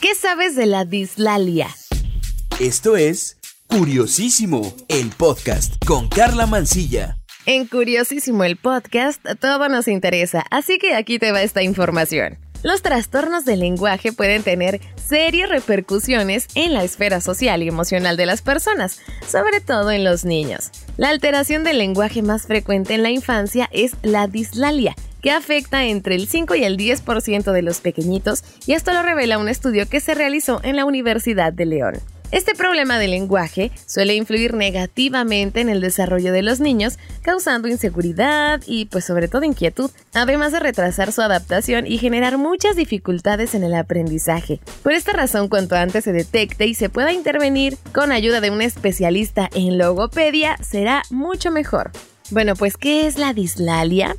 [0.00, 1.66] ¿Qué sabes de la dislalia?
[2.60, 7.18] Esto es Curiosísimo, el podcast con Carla Mancilla.
[7.46, 12.38] En Curiosísimo el podcast todo nos interesa, así que aquí te va esta información.
[12.62, 18.26] Los trastornos del lenguaje pueden tener serias repercusiones en la esfera social y emocional de
[18.26, 20.70] las personas, sobre todo en los niños.
[20.96, 26.14] La alteración del lenguaje más frecuente en la infancia es la dislalia, que afecta entre
[26.14, 30.00] el 5 y el 10% de los pequeñitos, y esto lo revela un estudio que
[30.00, 31.94] se realizó en la Universidad de León.
[32.30, 38.60] Este problema del lenguaje suele influir negativamente en el desarrollo de los niños, causando inseguridad
[38.66, 43.64] y pues sobre todo inquietud, además de retrasar su adaptación y generar muchas dificultades en
[43.64, 44.60] el aprendizaje.
[44.82, 48.60] Por esta razón, cuanto antes se detecte y se pueda intervenir con ayuda de un
[48.60, 51.92] especialista en logopedia, será mucho mejor.
[52.30, 54.14] Bueno, pues ¿qué es la dislalia?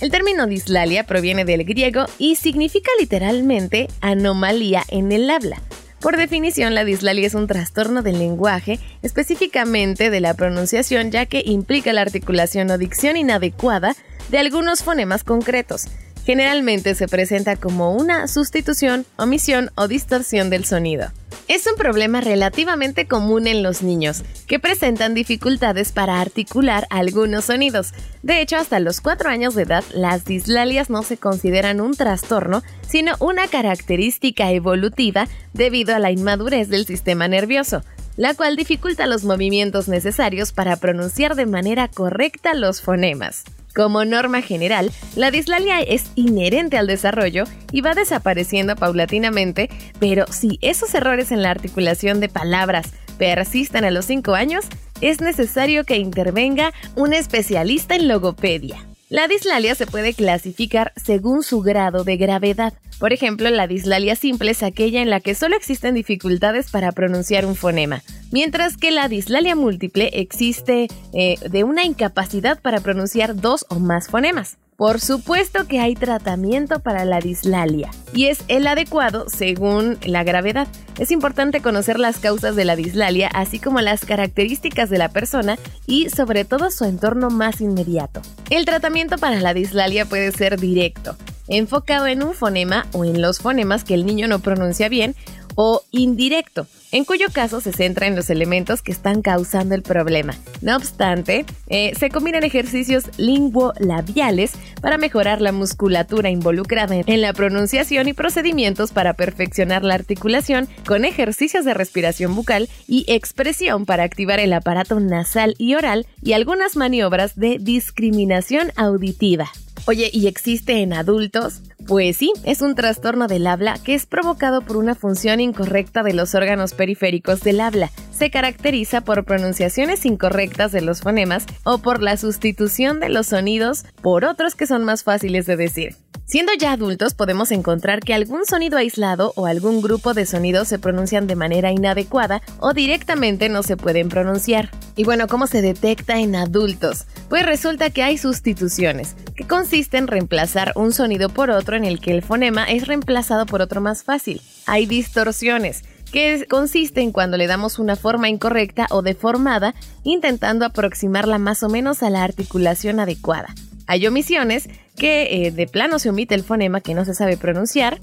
[0.00, 5.62] El término dislalia proviene del griego y significa literalmente anomalía en el habla.
[6.00, 11.42] Por definición, la dislalia es un trastorno del lenguaje, específicamente de la pronunciación, ya que
[11.46, 13.96] implica la articulación o dicción inadecuada
[14.28, 15.86] de algunos fonemas concretos.
[16.26, 21.10] Generalmente se presenta como una sustitución, omisión o distorsión del sonido.
[21.48, 27.92] Es un problema relativamente común en los niños, que presentan dificultades para articular algunos sonidos.
[28.24, 32.64] De hecho, hasta los 4 años de edad, las dislalias no se consideran un trastorno,
[32.86, 37.84] sino una característica evolutiva debido a la inmadurez del sistema nervioso,
[38.16, 43.44] la cual dificulta los movimientos necesarios para pronunciar de manera correcta los fonemas.
[43.76, 49.68] Como norma general, la dislalia es inherente al desarrollo y va desapareciendo paulatinamente,
[50.00, 54.64] pero si esos errores en la articulación de palabras persisten a los 5 años,
[55.02, 58.78] es necesario que intervenga un especialista en logopedia.
[59.08, 62.72] La dislalia se puede clasificar según su grado de gravedad.
[62.98, 67.46] Por ejemplo, la dislalia simple es aquella en la que solo existen dificultades para pronunciar
[67.46, 73.64] un fonema, mientras que la dislalia múltiple existe eh, de una incapacidad para pronunciar dos
[73.68, 74.58] o más fonemas.
[74.76, 80.68] Por supuesto que hay tratamiento para la dislalia y es el adecuado según la gravedad.
[80.98, 85.58] Es importante conocer las causas de la dislalia, así como las características de la persona
[85.86, 88.20] y sobre todo su entorno más inmediato.
[88.50, 91.16] El tratamiento para la dislalia puede ser directo,
[91.48, 95.14] enfocado en un fonema o en los fonemas que el niño no pronuncia bien
[95.56, 100.34] o indirecto, en cuyo caso se centra en los elementos que están causando el problema.
[100.62, 108.06] No obstante, eh, se combinan ejercicios linguolabiales para mejorar la musculatura involucrada en la pronunciación
[108.06, 114.38] y procedimientos para perfeccionar la articulación con ejercicios de respiración bucal y expresión para activar
[114.38, 119.50] el aparato nasal y oral y algunas maniobras de discriminación auditiva.
[119.86, 121.62] Oye, ¿y existe en adultos?
[121.86, 126.14] Pues sí, es un trastorno del habla que es provocado por una función incorrecta de
[126.14, 127.92] los órganos periféricos del habla.
[128.10, 133.84] Se caracteriza por pronunciaciones incorrectas de los fonemas o por la sustitución de los sonidos
[134.02, 135.94] por otros que son más fáciles de decir.
[136.28, 140.80] Siendo ya adultos podemos encontrar que algún sonido aislado o algún grupo de sonidos se
[140.80, 144.70] pronuncian de manera inadecuada o directamente no se pueden pronunciar.
[144.96, 147.04] Y bueno, ¿cómo se detecta en adultos?
[147.28, 152.00] Pues resulta que hay sustituciones, que consisten en reemplazar un sonido por otro en el
[152.00, 154.42] que el fonema es reemplazado por otro más fácil.
[154.66, 161.62] Hay distorsiones, que consisten cuando le damos una forma incorrecta o deformada, intentando aproximarla más
[161.62, 163.54] o menos a la articulación adecuada.
[163.86, 168.00] Hay omisiones que eh, de plano se omite el fonema que no se sabe pronunciar.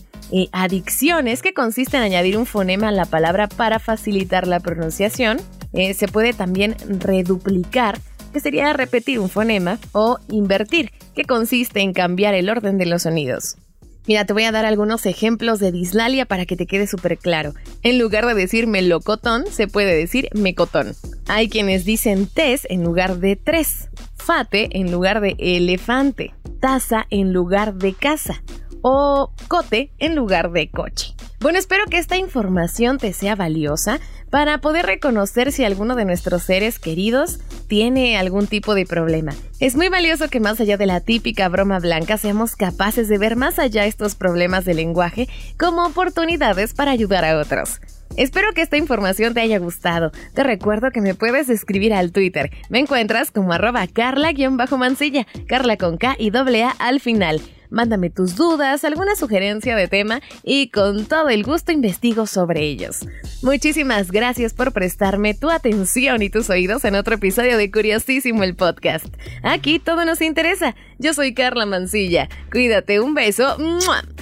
[0.52, 5.40] Adicciones que consisten en añadir un fonema a la palabra para facilitar la pronunciación.
[5.74, 8.00] Eh, se puede también reduplicar,
[8.32, 13.04] que sería repetir un fonema, o invertir, que consiste en cambiar el orden de los
[13.04, 13.58] sonidos.
[14.06, 17.54] Mira, te voy a dar algunos ejemplos de dislalia para que te quede súper claro.
[17.84, 20.94] En lugar de decir melocotón, se puede decir mecotón.
[21.28, 23.90] Hay quienes dicen tes en lugar de tres,
[24.24, 28.42] fate en lugar de elefante, taza en lugar de casa
[28.82, 31.14] o cote en lugar de coche.
[31.40, 34.00] Bueno, espero que esta información te sea valiosa
[34.30, 39.34] para poder reconocer si alguno de nuestros seres queridos tiene algún tipo de problema.
[39.60, 43.36] Es muy valioso que más allá de la típica broma blanca seamos capaces de ver
[43.36, 45.28] más allá estos problemas de lenguaje
[45.60, 47.82] como oportunidades para ayudar a otros.
[48.16, 50.12] Espero que esta información te haya gustado.
[50.34, 52.52] Te recuerdo que me puedes escribir al Twitter.
[52.70, 57.42] Me encuentras como arroba carla-mancilla, carla con K y doble A al final.
[57.74, 63.00] Mándame tus dudas, alguna sugerencia de tema y con todo el gusto investigo sobre ellos.
[63.42, 68.56] Muchísimas gracias por prestarme tu atención y tus oídos en otro episodio de Curiosísimo el
[68.56, 69.08] podcast.
[69.42, 70.76] Aquí todo nos interesa.
[71.00, 72.30] Yo soy Carla Mancilla.
[72.52, 73.58] Cuídate, un beso.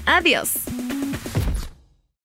[0.06, 0.54] Adiós.